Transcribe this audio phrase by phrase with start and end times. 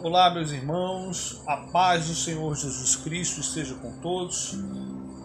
[0.00, 4.54] Olá, meus irmãos, a paz do Senhor Jesus Cristo esteja com todos.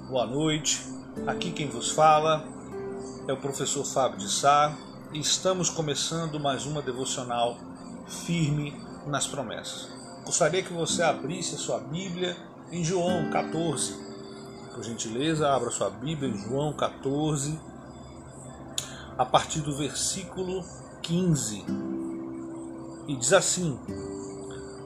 [0.10, 0.82] Boa noite.
[1.28, 2.44] Aqui quem vos fala
[3.28, 4.76] é o professor Fábio de Sá
[5.14, 7.56] e estamos começando mais uma devocional
[8.26, 9.90] firme nas promessas.
[10.26, 12.36] Gostaria que você abrisse a sua Bíblia
[12.72, 13.96] em João 14.
[14.74, 17.60] Por gentileza, abra sua Bíblia em João 14,
[19.20, 20.66] a partir do versículo
[21.04, 21.64] 15.
[23.08, 23.78] E diz assim: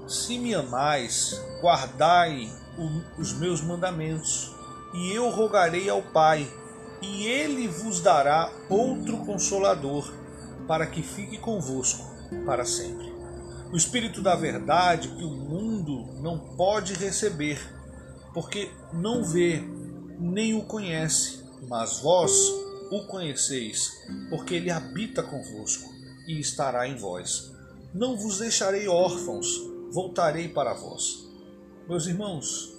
[0.08, 2.50] se me amais, guardai
[3.18, 4.56] os meus mandamentos,
[4.94, 6.48] e eu rogarei ao Pai,
[7.02, 10.12] e ele vos dará outro consolador,
[10.68, 12.04] para que fique convosco
[12.46, 13.14] para sempre.
[13.72, 17.60] O Espírito da Verdade que o mundo não pode receber,
[18.34, 19.62] porque não vê
[20.20, 22.34] nem o conhece, mas vós
[22.92, 23.92] o conheceis,
[24.30, 25.90] porque ele habita convosco
[26.28, 27.52] e estará em vós.
[27.94, 31.28] Não vos deixarei órfãos voltarei para vós.
[31.88, 32.74] Meus irmãos,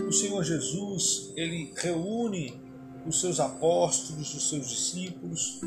[0.00, 2.60] o Senhor Jesus, ele reúne
[3.06, 5.60] os seus apóstolos, os seus discípulos,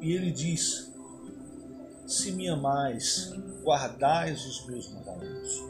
[0.00, 0.92] e ele diz:
[2.06, 5.64] Se me amais, guardais os meus mandamentos.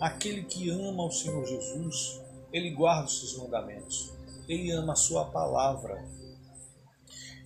[0.00, 2.20] Aquele que ama o Senhor Jesus,
[2.52, 4.12] ele guarda os seus mandamentos.
[4.48, 6.04] Ele ama a sua palavra.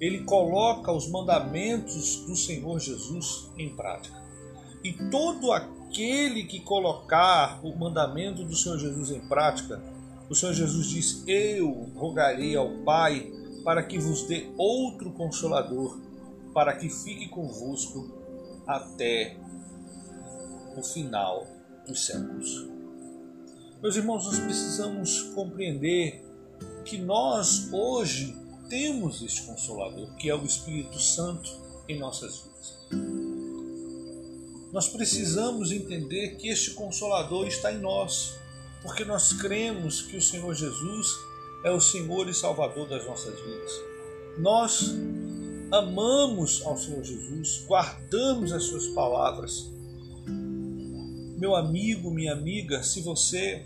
[0.00, 4.23] Ele coloca os mandamentos do Senhor Jesus em prática.
[4.84, 9.82] E todo aquele que colocar o mandamento do Senhor Jesus em prática,
[10.28, 13.32] o Senhor Jesus diz: Eu rogarei ao Pai
[13.64, 15.98] para que vos dê outro consolador,
[16.52, 18.10] para que fique convosco
[18.66, 19.38] até
[20.76, 21.46] o final
[21.86, 22.68] dos séculos.
[23.80, 26.22] Meus irmãos, nós precisamos compreender
[26.84, 28.36] que nós hoje
[28.68, 31.50] temos este consolador, que é o Espírito Santo
[31.88, 33.33] em nossas vidas
[34.74, 38.36] nós precisamos entender que este Consolador está em nós,
[38.82, 41.16] porque nós cremos que o Senhor Jesus
[41.62, 43.70] é o Senhor e Salvador das nossas vidas.
[44.36, 44.92] Nós
[45.70, 49.70] amamos ao Senhor Jesus, guardamos as Suas palavras.
[50.26, 53.64] Meu amigo, minha amiga, se você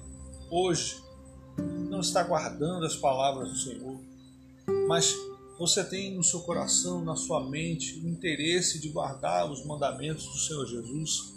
[0.50, 1.02] hoje
[1.88, 3.98] não está guardando as palavras do Senhor,
[4.86, 5.16] mas
[5.58, 10.38] você tem no seu coração, na sua mente, o interesse de guardar os mandamentos do
[10.38, 11.34] Senhor Jesus?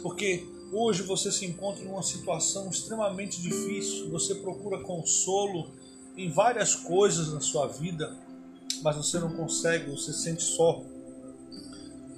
[0.00, 5.70] Porque hoje você se encontra numa situação extremamente difícil, você procura consolo
[6.16, 8.16] em várias coisas na sua vida,
[8.82, 10.80] mas você não consegue, você se sente só.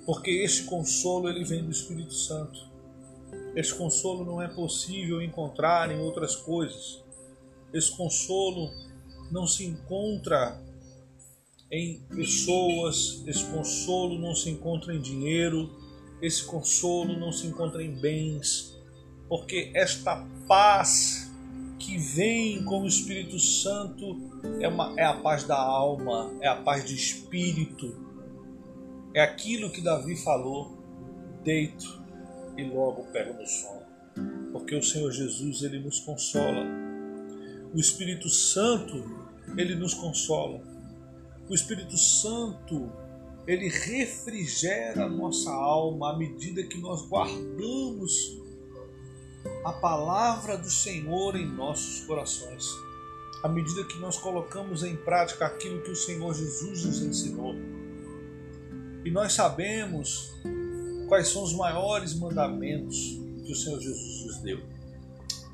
[0.04, 2.60] Porque este consolo ele vem do Espírito Santo.
[3.56, 7.02] Este consolo não é possível encontrar em outras coisas.
[7.72, 8.70] Esse consolo
[9.30, 10.60] não se encontra
[11.74, 15.68] em pessoas, esse consolo não se encontra em dinheiro,
[16.22, 18.78] esse consolo não se encontra em bens,
[19.28, 21.32] porque esta paz
[21.80, 24.30] que vem com o Espírito Santo
[24.60, 27.92] é, uma, é a paz da alma, é a paz de espírito,
[29.12, 30.78] é aquilo que Davi falou:
[31.42, 32.00] deito
[32.56, 33.82] e logo pego no sono,
[34.52, 36.64] porque o Senhor Jesus ele nos consola,
[37.74, 39.26] o Espírito Santo
[39.56, 40.73] ele nos consola.
[41.48, 42.90] O Espírito Santo,
[43.46, 48.38] ele refrigera a nossa alma à medida que nós guardamos
[49.62, 52.66] a palavra do Senhor em nossos corações,
[53.42, 57.54] à medida que nós colocamos em prática aquilo que o Senhor Jesus nos ensinou.
[59.04, 60.32] E nós sabemos
[61.08, 64.60] quais são os maiores mandamentos que o Senhor Jesus nos deu.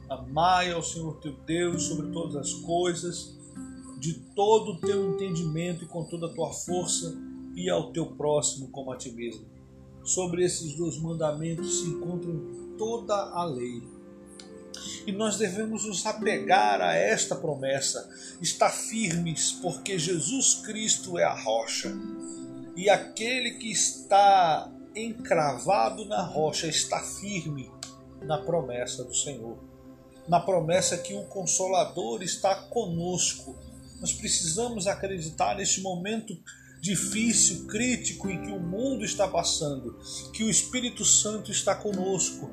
[0.09, 3.40] Amai ao Senhor teu Deus sobre todas as coisas
[4.01, 7.15] de todo o teu entendimento e com toda a tua força,
[7.55, 9.45] e ao teu próximo como a ti mesmo.
[10.03, 12.41] Sobre esses dois mandamentos se encontram
[12.79, 13.83] toda a lei.
[15.07, 18.09] E nós devemos nos apegar a esta promessa,
[18.41, 21.93] estar firmes, porque Jesus Cristo é a rocha.
[22.75, 27.71] E aquele que está encravado na rocha está firme
[28.23, 29.59] na promessa do Senhor,
[30.27, 33.55] na promessa que o Consolador está conosco
[34.01, 36.37] nós precisamos acreditar neste momento
[36.81, 39.99] difícil, crítico em que o mundo está passando,
[40.33, 42.51] que o Espírito Santo está conosco,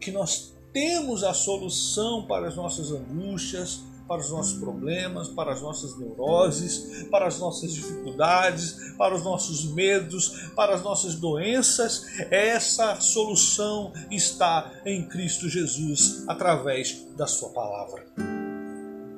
[0.00, 5.62] que nós temos a solução para as nossas angústias, para os nossos problemas, para as
[5.62, 12.04] nossas neuroses, para as nossas dificuldades, para os nossos medos, para as nossas doenças.
[12.30, 18.33] Essa solução está em Cristo Jesus através da Sua palavra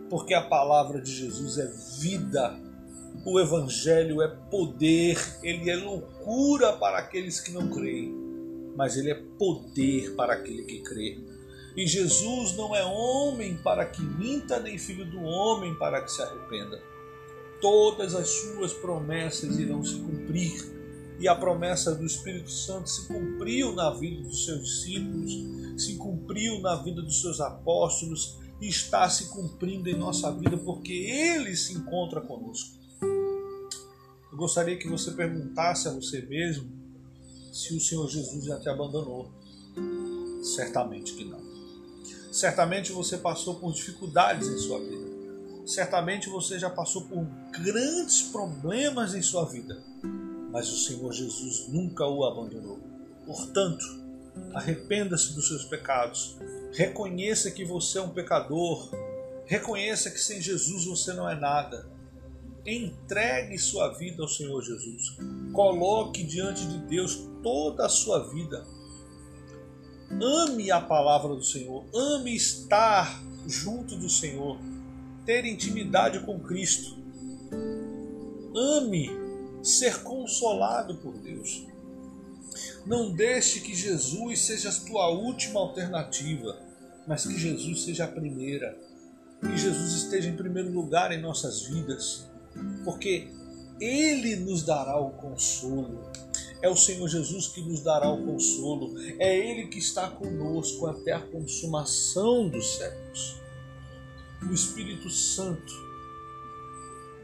[0.08, 1.66] porque a palavra de Jesus é
[2.00, 2.58] vida,
[3.24, 8.14] o Evangelho é poder, ele é loucura para aqueles que não creem.
[8.76, 11.18] mas ele é poder para aquele que crê.
[11.74, 16.22] E Jesus não é homem para que minta, nem filho do homem para que se
[16.22, 16.80] arrependa.
[17.60, 20.76] Todas as suas promessas irão se cumprir.
[21.18, 25.32] E a promessa do Espírito Santo se cumpriu na vida dos seus discípulos,
[25.78, 31.56] se cumpriu na vida dos seus apóstolos está se cumprindo em nossa vida porque ele
[31.56, 32.76] se encontra conosco.
[33.00, 36.70] Eu gostaria que você perguntasse a você mesmo
[37.52, 39.30] se o Senhor Jesus já te abandonou.
[40.42, 41.40] Certamente que não.
[42.32, 45.06] Certamente você passou por dificuldades em sua vida.
[45.64, 49.82] Certamente você já passou por grandes problemas em sua vida.
[50.52, 52.78] Mas o Senhor Jesus nunca o abandonou.
[53.24, 53.84] Portanto,
[54.54, 56.36] arrependa-se dos seus pecados.
[56.76, 58.90] Reconheça que você é um pecador.
[59.46, 61.96] Reconheça que sem Jesus você não é nada
[62.66, 65.16] entregue sua vida ao Senhor Jesus.
[65.52, 68.66] Coloque diante de Deus toda a sua vida.
[70.10, 74.58] Ame a palavra do Senhor, ame estar junto do Senhor,
[75.24, 76.96] ter intimidade com Cristo.
[78.54, 79.10] Ame
[79.62, 81.64] ser consolado por Deus.
[82.86, 86.56] Não deixe que Jesus seja a tua última alternativa,
[87.06, 88.76] mas que Jesus seja a primeira.
[89.40, 92.26] Que Jesus esteja em primeiro lugar em nossas vidas
[92.84, 93.28] porque
[93.80, 96.10] Ele nos dará o consolo.
[96.62, 98.94] É o Senhor Jesus que nos dará o consolo.
[99.18, 103.40] É Ele que está conosco até a consumação dos séculos.
[104.48, 105.86] O Espírito Santo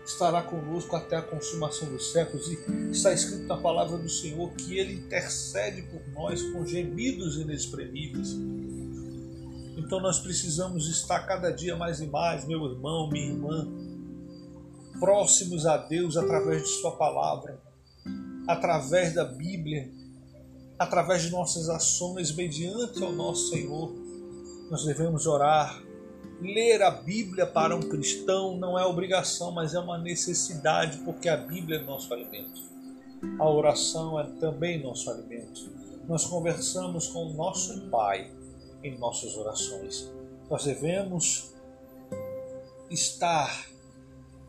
[0.05, 2.49] estará conosco até a consumação dos séculos.
[2.49, 8.37] E está escrito na palavra do Senhor que Ele intercede por nós com gemidos inexprimíveis.
[9.83, 13.69] Então nós precisamos estar cada dia mais e mais, meu irmão, minha irmã,
[15.01, 17.61] próximos a Deus através de Sua palavra,
[18.47, 19.91] através da Bíblia,
[20.79, 23.93] através de nossas ações mediante ao nosso Senhor.
[24.71, 25.83] Nós devemos orar.
[26.41, 31.37] Ler a Bíblia para um cristão não é obrigação, mas é uma necessidade, porque a
[31.37, 32.63] Bíblia é nosso alimento.
[33.39, 35.71] A oração é também nosso alimento.
[36.09, 38.31] Nós conversamos com o nosso Pai
[38.83, 40.11] em nossas orações.
[40.51, 41.53] Nós devemos
[42.91, 43.71] estar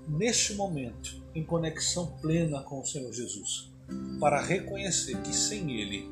[0.07, 3.71] neste momento, em conexão plena com o Senhor Jesus,
[4.19, 6.09] para reconhecer que sem Ele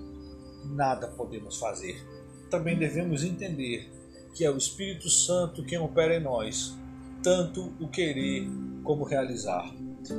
[0.66, 2.06] nada podemos fazer.
[2.50, 3.90] Também devemos entender
[4.34, 6.78] que é o Espírito Santo quem opera em nós,
[7.22, 8.48] tanto o querer
[8.84, 9.74] como realizar.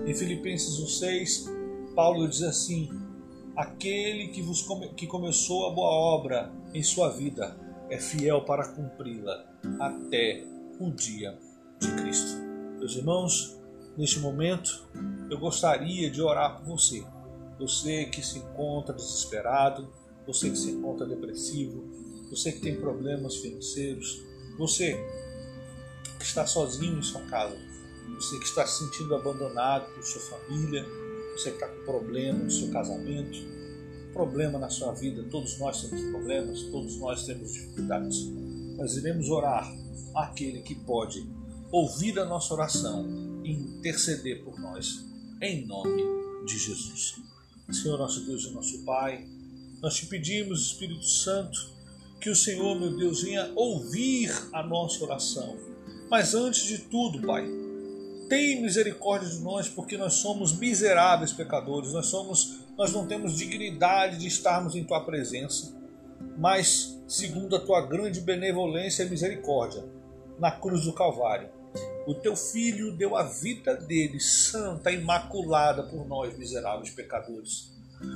[0.07, 2.89] Em Filipenses 1,6, Paulo diz assim:
[3.57, 7.57] Aquele que, vos come, que começou a boa obra em sua vida
[7.93, 9.45] é fiel para cumpri-la
[9.81, 10.45] até
[10.79, 11.39] o dia
[11.79, 12.39] de Cristo.
[12.79, 13.63] Meus irmãos,
[13.97, 14.89] Neste momento,
[15.31, 17.05] eu gostaria de orar por você.
[17.59, 19.93] Você que se encontra desesperado,
[20.27, 21.85] você que se encontra depressivo,
[22.31, 24.23] você que tem problemas financeiros,
[24.59, 24.95] você
[26.19, 27.55] que está sozinho em sua casa,
[28.15, 30.87] você que está se sentindo abandonado por sua família,
[31.35, 33.39] você que está com problema no seu casamento,
[34.13, 38.27] problema na sua vida, todos nós temos problemas, todos nós temos dificuldades.
[38.77, 39.73] Nós iremos orar
[40.15, 41.27] àquele que pode
[41.71, 43.07] ouvir a nossa oração
[43.45, 45.05] interceder por nós,
[45.41, 46.03] em nome
[46.47, 47.17] de Jesus.
[47.73, 49.27] Senhor nosso Deus e nosso Pai,
[49.81, 51.73] nós te pedimos, Espírito Santo,
[52.21, 55.57] que o Senhor, meu Deus, venha ouvir a nossa oração.
[56.11, 57.45] Mas antes de tudo, Pai,
[58.29, 64.19] tem misericórdia de nós, porque nós somos miseráveis pecadores, nós somos, nós não temos dignidade
[64.19, 65.75] de estarmos em tua presença.
[66.39, 69.85] Mas, segundo a tua grande benevolência e misericórdia,
[70.39, 71.49] na cruz do Calvário,
[72.07, 77.71] o teu filho deu a vida dele, santa, imaculada por nós, miseráveis pecadores.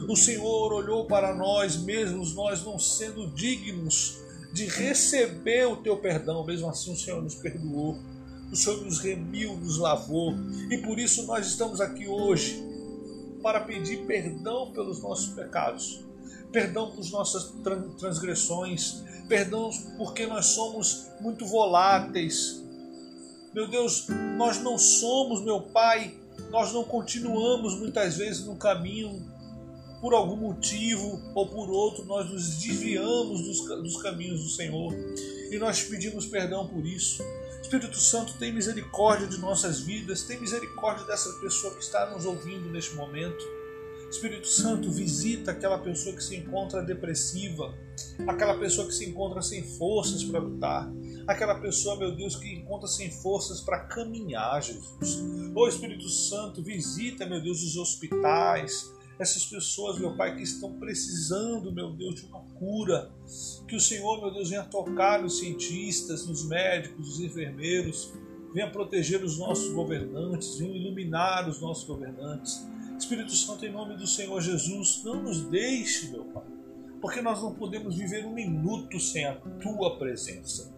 [0.09, 4.19] O Senhor olhou para nós, mesmos nós não sendo dignos
[4.53, 7.99] de receber o teu perdão, mesmo assim o Senhor nos perdoou.
[8.51, 10.35] O Senhor nos remiu, nos lavou,
[10.71, 12.65] e por isso nós estamos aqui hoje
[13.47, 16.05] para pedir perdão pelos nossos pecados,
[16.51, 17.55] perdão por nossas
[17.97, 22.61] transgressões, perdão porque nós somos muito voláteis,
[23.55, 26.13] meu Deus, nós não somos, meu Pai,
[26.51, 29.25] nós não continuamos muitas vezes no caminho.
[30.01, 34.93] Por algum motivo ou por outro, nós nos desviamos dos, dos caminhos do Senhor.
[35.53, 37.23] E nós pedimos perdão por isso.
[37.67, 42.71] Espírito Santo, tem misericórdia de nossas vidas, tem misericórdia dessa pessoa que está nos ouvindo
[42.71, 43.45] neste momento.
[44.09, 47.77] Espírito Santo, visita aquela pessoa que se encontra depressiva,
[48.29, 50.89] aquela pessoa que se encontra sem forças para lutar,
[51.27, 55.25] aquela pessoa, meu Deus, que encontra sem forças para caminhar, Jesus.
[55.53, 61.73] Ô Espírito Santo, visita, meu Deus, os hospitais, essas pessoas, meu Pai, que estão precisando,
[61.73, 63.11] meu Deus, de uma cura.
[63.67, 68.13] Que o Senhor, meu Deus, venha tocar nos cientistas, nos médicos, nos enfermeiros,
[68.53, 72.67] venha proteger os nossos governantes, venha iluminar os nossos governantes.
[72.99, 76.45] Espírito Santo, em nome do Senhor Jesus, não nos deixe, meu Pai,
[77.01, 80.75] porque nós não podemos viver um minuto sem a Tua presença.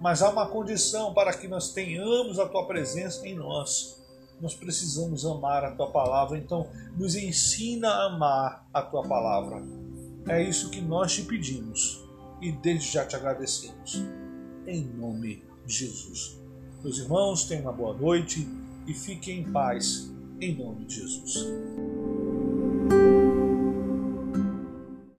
[0.00, 3.99] Mas há uma condição para que nós tenhamos a Tua presença em nós
[4.40, 9.62] nós precisamos amar a tua palavra, então nos ensina a amar a tua palavra.
[10.28, 12.04] É isso que nós te pedimos
[12.40, 14.02] e desde já te agradecemos.
[14.66, 16.38] Em nome de Jesus.
[16.82, 18.48] Meus irmãos, tenham uma boa noite
[18.86, 21.46] e fiquem em paz, em nome de Jesus.